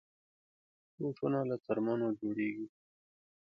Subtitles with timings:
[0.99, 2.67] بوټونه له څرمنو جوړېږي.